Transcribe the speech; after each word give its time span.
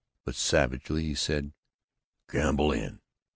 But 0.25 0.33
savagely 0.33 1.03
he 1.03 1.13
said 1.13 1.53
"Campbell 2.27 2.71
Inn!" 2.71 3.01